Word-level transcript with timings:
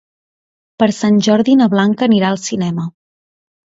Per 0.83 0.87
Sant 1.01 1.21
Jordi 1.29 1.55
na 1.61 1.67
Blanca 1.75 2.05
anirà 2.09 2.33
al 2.33 2.43
cinema. 2.49 2.91